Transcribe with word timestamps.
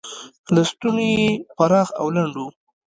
لستوڼي 0.55 1.09
یې 1.19 1.29
پراخ 1.55 1.87
او 1.99 2.07
لنډ 2.15 2.35
و. 2.39 2.45